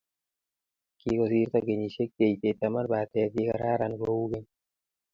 Kikosirto 0.99 1.57
kenyisiek 1.67 2.09
che 2.15 2.23
itei 2.33 2.57
taman 2.59 2.85
pate 2.91 3.21
tikararan 3.33 3.93
kou 4.01 4.23
keny 4.31 4.45